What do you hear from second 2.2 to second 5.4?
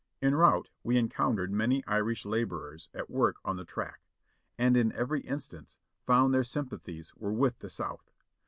laborers at work on the track, and in every